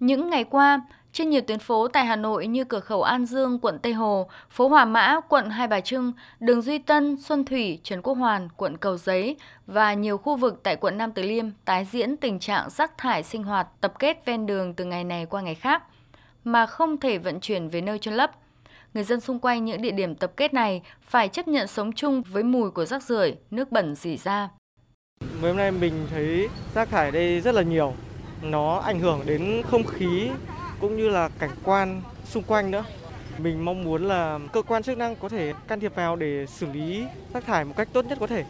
Những 0.00 0.30
ngày 0.30 0.44
qua, 0.44 0.80
trên 1.12 1.30
nhiều 1.30 1.40
tuyến 1.40 1.58
phố 1.58 1.88
tại 1.88 2.04
Hà 2.04 2.16
Nội 2.16 2.46
như 2.46 2.64
cửa 2.64 2.80
khẩu 2.80 3.02
An 3.02 3.26
Dương, 3.26 3.58
quận 3.58 3.78
Tây 3.78 3.92
Hồ, 3.92 4.28
phố 4.50 4.68
Hòa 4.68 4.84
Mã, 4.84 5.20
quận 5.28 5.50
Hai 5.50 5.68
Bà 5.68 5.80
Trưng, 5.80 6.12
đường 6.40 6.62
Duy 6.62 6.78
Tân, 6.78 7.16
Xuân 7.20 7.44
Thủy, 7.44 7.80
Trần 7.82 8.02
Quốc 8.02 8.14
Hoàn, 8.14 8.48
quận 8.56 8.76
Cầu 8.76 8.96
Giấy 8.96 9.36
và 9.66 9.94
nhiều 9.94 10.18
khu 10.18 10.36
vực 10.36 10.60
tại 10.62 10.76
quận 10.76 10.98
Nam 10.98 11.12
Từ 11.12 11.22
Liêm 11.22 11.46
tái 11.64 11.86
diễn 11.92 12.16
tình 12.16 12.38
trạng 12.38 12.70
rác 12.70 12.98
thải 12.98 13.22
sinh 13.22 13.42
hoạt 13.42 13.68
tập 13.80 13.92
kết 13.98 14.24
ven 14.24 14.46
đường 14.46 14.74
từ 14.74 14.84
ngày 14.84 15.04
này 15.04 15.26
qua 15.26 15.40
ngày 15.42 15.54
khác 15.54 15.82
mà 16.44 16.66
không 16.66 17.00
thể 17.00 17.18
vận 17.18 17.40
chuyển 17.40 17.68
về 17.68 17.80
nơi 17.80 17.98
chôn 17.98 18.14
lấp. 18.14 18.30
Người 18.94 19.04
dân 19.04 19.20
xung 19.20 19.38
quanh 19.38 19.64
những 19.64 19.82
địa 19.82 19.90
điểm 19.90 20.14
tập 20.14 20.32
kết 20.36 20.54
này 20.54 20.82
phải 21.02 21.28
chấp 21.28 21.48
nhận 21.48 21.66
sống 21.66 21.92
chung 21.92 22.22
với 22.22 22.42
mùi 22.42 22.70
của 22.70 22.84
rác 22.84 23.02
rưởi, 23.02 23.36
nước 23.50 23.72
bẩn 23.72 23.94
rỉ 23.94 24.16
ra. 24.16 24.48
Mấy 25.42 25.50
hôm 25.50 25.56
nay 25.56 25.70
mình 25.70 26.06
thấy 26.10 26.48
rác 26.74 26.88
thải 26.88 27.10
đây 27.10 27.40
rất 27.40 27.54
là 27.54 27.62
nhiều. 27.62 27.94
Nó 28.42 28.76
ảnh 28.76 29.00
hưởng 29.00 29.22
đến 29.26 29.62
không 29.70 29.84
khí 29.84 30.30
cũng 30.80 30.96
như 30.96 31.08
là 31.08 31.28
cảnh 31.38 31.50
quan 31.64 32.02
xung 32.24 32.42
quanh 32.42 32.70
nữa. 32.70 32.84
Mình 33.38 33.64
mong 33.64 33.84
muốn 33.84 34.08
là 34.08 34.38
cơ 34.52 34.62
quan 34.62 34.82
chức 34.82 34.98
năng 34.98 35.16
có 35.16 35.28
thể 35.28 35.52
can 35.68 35.80
thiệp 35.80 35.94
vào 35.94 36.16
để 36.16 36.46
xử 36.46 36.66
lý 36.72 37.04
rác 37.34 37.44
thải 37.46 37.64
một 37.64 37.74
cách 37.76 37.88
tốt 37.92 38.04
nhất 38.06 38.18
có 38.20 38.26
thể. 38.26 38.44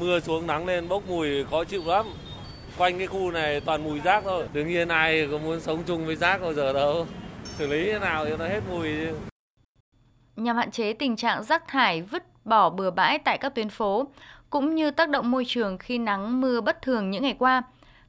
Mưa 0.00 0.20
xuống 0.20 0.46
nắng 0.46 0.66
lên 0.66 0.88
bốc 0.88 1.02
mùi 1.08 1.44
khó 1.44 1.64
chịu 1.64 1.82
lắm. 1.86 2.06
Quanh 2.78 2.98
cái 2.98 3.06
khu 3.06 3.30
này 3.30 3.60
toàn 3.60 3.84
mùi 3.84 4.00
rác 4.00 4.24
thôi. 4.24 4.46
Đương 4.52 4.68
nhiên 4.68 4.88
ai 4.88 5.28
có 5.30 5.38
muốn 5.38 5.60
sống 5.60 5.82
chung 5.86 6.06
với 6.06 6.16
rác 6.16 6.40
bao 6.40 6.54
giờ 6.54 6.72
đâu. 6.72 7.06
Xử 7.58 7.66
lý 7.66 7.84
thế 7.84 7.98
nào 7.98 8.26
cho 8.28 8.36
nó 8.36 8.48
hết 8.48 8.60
mùi. 8.70 8.88
Nhằm 10.36 10.56
hạn 10.56 10.70
chế 10.70 10.92
tình 10.92 11.16
trạng 11.16 11.44
rác 11.44 11.68
thải 11.68 12.02
vứt 12.02 12.22
bỏ 12.44 12.70
bừa 12.70 12.90
bãi 12.90 13.18
tại 13.18 13.38
các 13.38 13.54
tuyến 13.54 13.68
phố, 13.68 14.06
cũng 14.50 14.74
như 14.74 14.90
tác 14.90 15.08
động 15.08 15.30
môi 15.30 15.44
trường 15.46 15.78
khi 15.78 15.98
nắng 15.98 16.40
mưa 16.40 16.60
bất 16.60 16.82
thường 16.82 17.10
những 17.10 17.22
ngày 17.22 17.36
qua, 17.38 17.62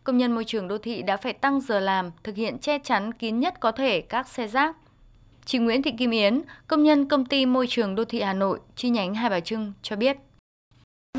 công 0.08 0.18
nhân 0.18 0.32
môi 0.32 0.44
trường 0.46 0.68
đô 0.68 0.78
thị 0.78 1.02
đã 1.02 1.18
phải 1.18 1.34
tăng 1.34 1.62
giờ 1.62 1.80
làm, 1.80 2.12
thực 2.24 2.36
hiện 2.36 2.58
che 2.58 2.80
chắn 2.80 3.14
kín 3.14 3.40
nhất 3.40 3.54
có 3.60 3.72
thể 3.72 4.02
các 4.02 4.28
xe 4.28 4.48
rác. 4.48 4.76
Chị 5.46 5.58
Nguyễn 5.58 5.82
Thị 5.82 5.92
Kim 5.98 6.12
Yến, 6.12 6.42
công 6.68 6.84
nhân 6.84 7.06
công 7.06 7.26
ty 7.26 7.46
môi 7.46 7.68
trường 7.70 7.96
đô 7.96 8.06
thị 8.06 8.22
Hà 8.22 8.34
Nội, 8.34 8.60
chi 8.76 8.90
nhánh 8.90 9.16
Hai 9.16 9.30
Bà 9.30 9.40
Trưng 9.40 9.74
cho 9.82 9.96
biết. 9.96 10.18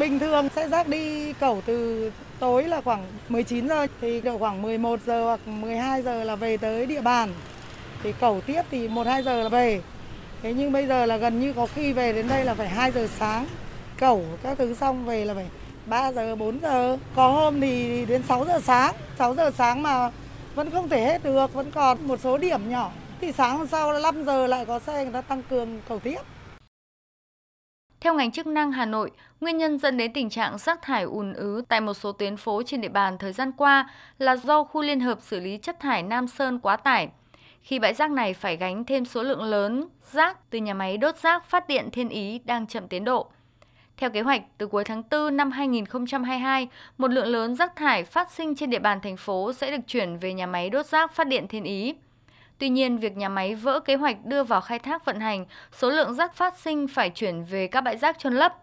Bình 0.00 0.18
thường 0.18 0.48
xe 0.48 0.68
rác 0.68 0.88
đi 0.88 1.32
cẩu 1.32 1.62
từ 1.66 2.10
tối 2.38 2.64
là 2.64 2.80
khoảng 2.80 3.06
19 3.28 3.68
giờ 3.68 3.86
thì 4.00 4.20
độ 4.20 4.38
khoảng 4.38 4.62
11 4.62 5.00
giờ 5.06 5.24
hoặc 5.24 5.48
12 5.48 6.02
giờ 6.02 6.24
là 6.24 6.36
về 6.36 6.56
tới 6.56 6.86
địa 6.86 7.02
bàn. 7.02 7.28
Thì 8.02 8.12
cẩu 8.20 8.40
tiếp 8.40 8.62
thì 8.70 8.88
1 8.88 9.06
2 9.06 9.22
giờ 9.22 9.42
là 9.42 9.48
về. 9.48 9.80
Thế 10.42 10.54
nhưng 10.54 10.72
bây 10.72 10.86
giờ 10.86 11.06
là 11.06 11.16
gần 11.16 11.40
như 11.40 11.52
có 11.52 11.66
khi 11.66 11.92
về 11.92 12.12
đến 12.12 12.28
đây 12.28 12.44
là 12.44 12.54
phải 12.54 12.68
2 12.68 12.90
giờ 12.92 13.06
sáng. 13.06 13.46
Cẩu 13.98 14.24
các 14.42 14.58
thứ 14.58 14.74
xong 14.74 15.06
về 15.06 15.24
là 15.24 15.34
phải 15.34 15.46
3 15.88 16.12
giờ, 16.12 16.36
4 16.36 16.60
giờ. 16.60 16.98
Có 17.16 17.28
hôm 17.28 17.60
thì 17.60 18.04
đến 18.06 18.22
6 18.22 18.44
giờ 18.44 18.60
sáng. 18.62 18.94
6 19.18 19.34
giờ 19.34 19.50
sáng 19.50 19.82
mà 19.82 20.10
vẫn 20.54 20.70
không 20.70 20.88
thể 20.88 21.04
hết 21.04 21.24
được, 21.24 21.54
vẫn 21.54 21.70
còn 21.70 21.98
một 22.08 22.20
số 22.20 22.38
điểm 22.38 22.70
nhỏ. 22.70 22.90
Thì 23.20 23.32
sáng 23.32 23.58
hôm 23.58 23.66
sau 23.66 24.00
5 24.00 24.24
giờ 24.24 24.46
lại 24.46 24.64
có 24.66 24.78
xe 24.78 25.04
người 25.04 25.12
ta 25.12 25.20
tăng 25.20 25.42
cường 25.50 25.80
cầu 25.88 25.98
tiếp. 25.98 26.18
Theo 28.00 28.14
ngành 28.14 28.32
chức 28.32 28.46
năng 28.46 28.72
Hà 28.72 28.86
Nội, 28.86 29.10
nguyên 29.40 29.58
nhân 29.58 29.78
dẫn 29.78 29.96
đến 29.96 30.12
tình 30.12 30.30
trạng 30.30 30.58
rác 30.58 30.82
thải 30.82 31.02
ùn 31.02 31.32
ứ 31.32 31.62
tại 31.68 31.80
một 31.80 31.94
số 31.94 32.12
tuyến 32.12 32.36
phố 32.36 32.62
trên 32.66 32.80
địa 32.80 32.88
bàn 32.88 33.18
thời 33.18 33.32
gian 33.32 33.52
qua 33.52 33.90
là 34.18 34.36
do 34.36 34.64
khu 34.64 34.82
liên 34.82 35.00
hợp 35.00 35.18
xử 35.22 35.40
lý 35.40 35.58
chất 35.58 35.80
thải 35.80 36.02
Nam 36.02 36.28
Sơn 36.28 36.58
quá 36.60 36.76
tải. 36.76 37.08
Khi 37.62 37.78
bãi 37.78 37.94
rác 37.94 38.10
này 38.10 38.34
phải 38.34 38.56
gánh 38.56 38.84
thêm 38.84 39.04
số 39.04 39.22
lượng 39.22 39.42
lớn 39.42 39.88
rác 40.12 40.50
từ 40.50 40.58
nhà 40.58 40.74
máy 40.74 40.96
đốt 40.96 41.16
rác 41.16 41.44
phát 41.44 41.68
điện 41.68 41.90
Thiên 41.92 42.08
Ý 42.08 42.40
đang 42.44 42.66
chậm 42.66 42.88
tiến 42.88 43.04
độ. 43.04 43.30
Theo 43.98 44.10
kế 44.10 44.20
hoạch, 44.20 44.42
từ 44.58 44.66
cuối 44.66 44.84
tháng 44.84 45.02
4 45.10 45.36
năm 45.36 45.50
2022, 45.50 46.68
một 46.98 47.10
lượng 47.10 47.26
lớn 47.26 47.54
rác 47.54 47.76
thải 47.76 48.04
phát 48.04 48.30
sinh 48.30 48.54
trên 48.54 48.70
địa 48.70 48.78
bàn 48.78 49.00
thành 49.00 49.16
phố 49.16 49.52
sẽ 49.52 49.70
được 49.70 49.82
chuyển 49.86 50.16
về 50.16 50.34
nhà 50.34 50.46
máy 50.46 50.70
đốt 50.70 50.86
rác 50.86 51.12
phát 51.12 51.26
điện 51.26 51.48
Thiên 51.48 51.64
Ý. 51.64 51.94
Tuy 52.58 52.68
nhiên, 52.68 52.98
việc 52.98 53.16
nhà 53.16 53.28
máy 53.28 53.54
vỡ 53.54 53.80
kế 53.80 53.94
hoạch 53.94 54.24
đưa 54.24 54.44
vào 54.44 54.60
khai 54.60 54.78
thác 54.78 55.04
vận 55.04 55.20
hành, 55.20 55.46
số 55.72 55.90
lượng 55.90 56.14
rác 56.14 56.34
phát 56.34 56.58
sinh 56.58 56.88
phải 56.88 57.10
chuyển 57.10 57.44
về 57.44 57.66
các 57.66 57.80
bãi 57.80 57.96
rác 57.96 58.18
chôn 58.18 58.34
lấp. 58.34 58.54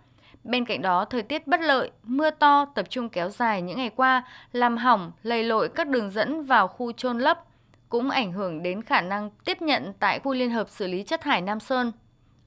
Bên 0.43 0.65
cạnh 0.65 0.81
đó, 0.81 1.05
thời 1.05 1.21
tiết 1.21 1.47
bất 1.47 1.61
lợi, 1.61 1.91
mưa 2.03 2.29
to 2.29 2.65
tập 2.65 2.85
trung 2.89 3.09
kéo 3.09 3.29
dài 3.29 3.61
những 3.61 3.77
ngày 3.77 3.91
qua 3.95 4.23
làm 4.51 4.77
hỏng, 4.77 5.11
lầy 5.23 5.43
lội 5.43 5.69
các 5.69 5.87
đường 5.87 6.11
dẫn 6.11 6.43
vào 6.43 6.67
khu 6.67 6.91
chôn 6.91 7.19
lấp, 7.19 7.43
cũng 7.89 8.09
ảnh 8.09 8.31
hưởng 8.31 8.63
đến 8.63 8.83
khả 8.83 9.01
năng 9.01 9.29
tiếp 9.45 9.61
nhận 9.61 9.93
tại 9.99 10.19
khu 10.19 10.33
liên 10.33 10.51
hợp 10.51 10.69
xử 10.69 10.87
lý 10.87 11.03
chất 11.03 11.21
thải 11.21 11.41
Nam 11.41 11.59
Sơn. 11.59 11.91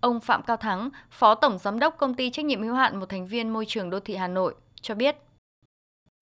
Ông 0.01 0.21
Phạm 0.21 0.43
Cao 0.47 0.57
Thắng, 0.57 0.91
Phó 1.11 1.35
Tổng 1.35 1.59
Giám 1.59 1.79
đốc 1.79 1.97
Công 1.97 2.15
ty 2.15 2.31
Trách 2.31 2.45
nhiệm 2.45 2.63
hữu 2.63 2.75
hạn 2.75 2.97
một 2.97 3.07
thành 3.09 3.27
viên 3.27 3.49
môi 3.49 3.65
trường 3.67 3.91
đô 3.91 4.01
thị 4.01 4.17
Hà 4.17 4.29
Nội 4.29 4.55
cho 4.81 4.95
biết. 4.95 5.17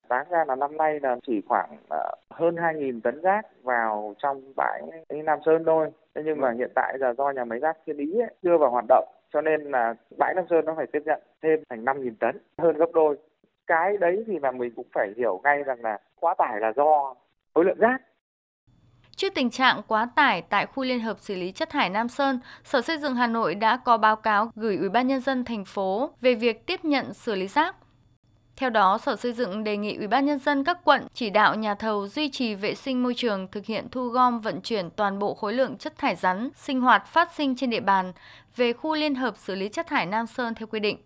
Đáng 0.08 0.26
ra 0.30 0.44
là 0.48 0.56
năm 0.56 0.76
nay 0.76 1.00
là 1.00 1.16
chỉ 1.26 1.42
khoảng 1.48 1.76
ờ, 1.88 2.14
hơn 2.30 2.54
2.000 2.54 3.00
tấn 3.00 3.22
rác 3.22 3.46
vào 3.62 4.14
trong 4.18 4.52
bãi 4.56 4.82
Nam 5.08 5.38
Sơn 5.46 5.62
thôi. 5.66 5.90
Thế 6.14 6.22
nhưng 6.24 6.40
mà 6.40 6.52
hiện 6.58 6.70
tại 6.74 6.98
là 6.98 7.14
do 7.14 7.30
nhà 7.30 7.44
máy 7.44 7.58
rác 7.58 7.76
Thiên 7.86 7.96
Ý 7.96 8.20
ấy, 8.20 8.34
chưa 8.42 8.58
vào 8.58 8.70
hoạt 8.70 8.84
động 8.88 9.08
cho 9.32 9.40
nên 9.40 9.62
là 9.62 9.94
bãi 10.18 10.34
Nam 10.34 10.44
Sơn 10.50 10.64
nó 10.64 10.74
phải 10.76 10.86
tiếp 10.92 11.02
nhận 11.04 11.22
thêm 11.42 11.62
thành 11.68 11.84
5.000 11.84 12.12
tấn, 12.20 12.38
hơn 12.58 12.76
gấp 12.76 12.92
đôi. 12.94 13.16
Cái 13.66 13.96
đấy 13.96 14.24
thì 14.26 14.38
là 14.38 14.50
mình 14.50 14.72
cũng 14.76 14.86
phải 14.94 15.12
hiểu 15.16 15.40
ngay 15.44 15.62
rằng 15.62 15.82
là 15.82 15.98
quá 16.20 16.34
tải 16.38 16.60
là 16.60 16.72
do 16.76 17.14
khối 17.54 17.64
lượng 17.64 17.78
rác 17.78 17.98
Trước 19.16 19.34
tình 19.34 19.50
trạng 19.50 19.82
quá 19.86 20.08
tải 20.14 20.42
tại 20.42 20.66
khu 20.66 20.84
liên 20.84 21.00
hợp 21.00 21.16
xử 21.20 21.34
lý 21.34 21.52
chất 21.52 21.70
thải 21.70 21.90
Nam 21.90 22.08
Sơn, 22.08 22.40
Sở 22.64 22.82
Xây 22.82 22.98
dựng 22.98 23.14
Hà 23.14 23.26
Nội 23.26 23.54
đã 23.54 23.76
có 23.76 23.98
báo 23.98 24.16
cáo 24.16 24.50
gửi 24.56 24.76
Ủy 24.76 24.88
ban 24.88 25.06
nhân 25.06 25.20
dân 25.20 25.44
thành 25.44 25.64
phố 25.64 26.10
về 26.20 26.34
việc 26.34 26.66
tiếp 26.66 26.84
nhận 26.84 27.14
xử 27.14 27.34
lý 27.34 27.46
rác. 27.46 27.76
Theo 28.56 28.70
đó, 28.70 28.98
Sở 28.98 29.16
Xây 29.16 29.32
dựng 29.32 29.64
đề 29.64 29.76
nghị 29.76 29.96
Ủy 29.96 30.06
ban 30.06 30.26
nhân 30.26 30.38
dân 30.38 30.64
các 30.64 30.78
quận 30.84 31.06
chỉ 31.14 31.30
đạo 31.30 31.54
nhà 31.54 31.74
thầu 31.74 32.08
duy 32.08 32.30
trì 32.30 32.54
vệ 32.54 32.74
sinh 32.74 33.02
môi 33.02 33.14
trường, 33.14 33.48
thực 33.52 33.66
hiện 33.66 33.88
thu 33.90 34.08
gom 34.08 34.40
vận 34.40 34.60
chuyển 34.60 34.90
toàn 34.90 35.18
bộ 35.18 35.34
khối 35.34 35.52
lượng 35.52 35.76
chất 35.76 35.98
thải 35.98 36.16
rắn 36.16 36.48
sinh 36.56 36.80
hoạt 36.80 37.06
phát 37.06 37.34
sinh 37.34 37.56
trên 37.56 37.70
địa 37.70 37.80
bàn 37.80 38.12
về 38.56 38.72
khu 38.72 38.94
liên 38.94 39.14
hợp 39.14 39.36
xử 39.36 39.54
lý 39.54 39.68
chất 39.68 39.86
thải 39.86 40.06
Nam 40.06 40.26
Sơn 40.26 40.54
theo 40.54 40.66
quy 40.66 40.80
định 40.80 40.98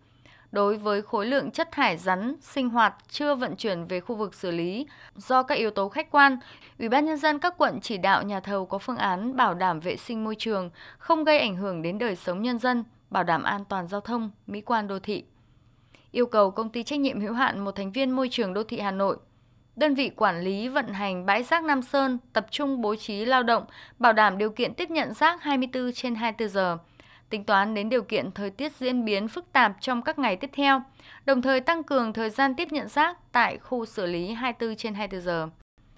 đối 0.53 0.77
với 0.77 1.03
khối 1.03 1.27
lượng 1.27 1.51
chất 1.51 1.69
thải 1.73 1.97
rắn 1.97 2.35
sinh 2.41 2.69
hoạt 2.69 2.95
chưa 3.09 3.35
vận 3.35 3.57
chuyển 3.57 3.87
về 3.87 4.01
khu 4.01 4.17
vực 4.17 4.35
xử 4.35 4.51
lý 4.51 4.87
do 5.17 5.43
các 5.43 5.55
yếu 5.55 5.71
tố 5.71 5.89
khách 5.89 6.11
quan, 6.11 6.39
Ủy 6.79 6.89
ban 6.89 7.05
nhân 7.05 7.17
dân 7.17 7.39
các 7.39 7.55
quận 7.59 7.81
chỉ 7.81 7.99
đạo 7.99 8.23
nhà 8.23 8.41
thầu 8.41 8.67
có 8.67 8.79
phương 8.79 8.97
án 8.97 9.37
bảo 9.37 9.55
đảm 9.55 9.81
vệ 9.81 9.97
sinh 9.97 10.25
môi 10.25 10.35
trường, 10.39 10.71
không 10.99 11.25
gây 11.25 11.39
ảnh 11.39 11.57
hưởng 11.57 11.83
đến 11.83 11.99
đời 11.99 12.17
sống 12.17 12.43
nhân 12.43 12.59
dân, 12.59 12.85
bảo 13.11 13.25
đảm 13.25 13.43
an 13.43 13.65
toàn 13.65 13.89
giao 13.89 14.01
thông, 14.01 14.31
mỹ 14.47 14.61
quan 14.61 14.89
đô 14.89 14.99
thị. 14.99 15.25
Yêu 16.11 16.27
cầu 16.27 16.51
công 16.51 16.71
ty 16.71 16.83
trách 16.83 17.01
nhiệm 17.01 17.21
hữu 17.21 17.33
hạn 17.33 17.65
một 17.65 17.73
thành 17.73 17.93
viên 17.93 18.11
môi 18.11 18.29
trường 18.31 18.55
đô 18.55 18.63
thị 18.63 18.81
Hà 18.81 18.91
Nội 18.91 19.17
đơn 19.81 19.95
vị 19.95 20.11
quản 20.17 20.41
lý 20.41 20.69
vận 20.69 20.93
hành 20.93 21.27
bãi 21.27 21.43
rác 21.43 21.65
Nam 21.65 21.83
Sơn 21.83 22.19
tập 22.33 22.47
trung 22.51 22.81
bố 22.81 22.97
trí 22.97 23.25
lao 23.25 23.43
động, 23.43 23.65
bảo 23.99 24.13
đảm 24.13 24.39
điều 24.39 24.51
kiện 24.51 24.75
tiếp 24.75 24.91
nhận 24.91 25.15
rác 25.15 25.43
24 25.43 25.93
trên 25.93 26.15
24 26.15 26.49
giờ, 26.49 26.79
tính 27.31 27.45
toán 27.45 27.75
đến 27.75 27.89
điều 27.89 28.03
kiện 28.03 28.31
thời 28.33 28.51
tiết 28.51 28.73
diễn 28.77 29.05
biến 29.05 29.29
phức 29.29 29.53
tạp 29.53 29.73
trong 29.81 30.03
các 30.03 30.19
ngày 30.19 30.37
tiếp 30.37 30.51
theo, 30.53 30.83
đồng 31.25 31.43
thời 31.43 31.61
tăng 31.61 31.83
cường 31.83 32.13
thời 32.13 32.31
gian 32.31 32.55
tiếp 32.55 32.69
nhận 32.73 32.89
rác 32.89 33.33
tại 33.33 33.59
khu 33.59 33.87
xử 33.87 34.07
lý 34.07 34.33
24 34.33 34.77
trên 34.77 34.95
24 34.95 35.25
giờ. 35.25 35.49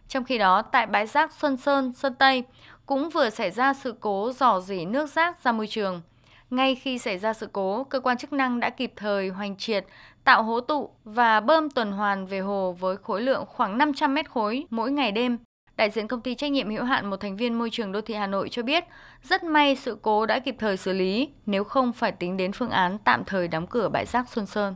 Trong 0.09 0.25
khi 0.25 0.39
đó, 0.39 0.63
tại 0.63 0.87
bãi 0.87 1.07
rác 1.07 1.33
Xuân 1.33 1.57
Sơn, 1.57 1.93
Sơn 1.93 2.15
Tây 2.15 2.45
cũng 2.87 3.11
vừa 3.11 3.31
xảy 3.31 3.51
ra 3.51 3.75
sự 3.75 3.95
cố 4.01 4.33
dò 4.33 4.61
dỉ 4.61 4.85
nước 4.85 5.11
rác 5.11 5.45
ra 5.45 5.53
môi 5.53 5.67
trường. 5.67 6.03
Ngay 6.51 6.75
khi 6.75 6.99
xảy 6.99 7.19
ra 7.19 7.33
sự 7.33 7.49
cố, 7.53 7.85
cơ 7.85 8.01
quan 8.01 8.19
chức 8.19 8.33
năng 8.33 8.61
đã 8.61 8.71
kịp 8.71 8.93
thời 8.97 9.29
hoành 9.29 9.57
triệt, 9.57 9.87
tạo 10.25 10.43
hố 10.43 10.61
tụ 10.61 10.91
và 11.05 11.41
bơm 11.41 11.71
tuần 11.71 11.93
hoàn 11.93 12.27
về 12.27 12.41
hồ 12.41 12.77
với 12.81 12.97
khối 12.97 13.23
lượng 13.23 13.45
khoảng 13.47 13.79
500 13.79 14.15
mét 14.15 14.31
khối 14.31 14.67
mỗi 14.71 14.93
ngày 14.93 15.13
đêm 15.13 15.39
Đại 15.83 15.91
diện 15.91 16.09
công 16.09 16.21
ty 16.21 16.35
trách 16.35 16.53
nhiệm 16.53 16.71
hữu 16.71 16.85
hạn 16.85 17.11
một 17.11 17.17
thành 17.17 17.37
viên 17.37 17.55
môi 17.55 17.71
trường 17.71 17.93
đô 17.93 18.01
thị 18.01 18.15
Hà 18.15 18.27
Nội 18.27 18.49
cho 18.49 18.63
biết, 18.63 18.85
rất 19.23 19.45
may 19.45 19.77
sự 19.77 19.99
cố 20.03 20.27
đã 20.27 20.39
kịp 20.39 20.57
thời 20.59 20.77
xử 20.77 20.93
lý, 20.93 21.29
nếu 21.47 21.65
không 21.65 21.93
phải 21.93 22.13
tính 22.13 22.37
đến 22.37 22.53
phương 22.53 22.71
án 22.71 22.99
tạm 22.99 23.25
thời 23.25 23.49
đóng 23.49 23.67
cửa 23.67 23.89
bãi 23.89 24.07
rác 24.07 24.29
Xuân 24.29 24.47
Sơn. 24.47 24.75